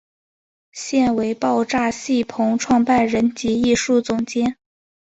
[0.71, 4.57] 现为爆炸戏棚创办人及艺术总监。